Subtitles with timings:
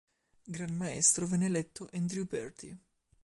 [0.47, 2.75] Gran Maestro venne eletto Andrew Bertie.